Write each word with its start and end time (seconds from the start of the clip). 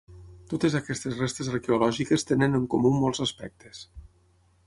Totes 0.53 0.77
aquestes 0.79 1.19
restes 1.23 1.51
arqueològiques 1.57 2.25
tenen 2.31 2.59
en 2.61 2.65
comú 2.73 2.95
molts 3.03 3.23
aspectes. 3.29 3.85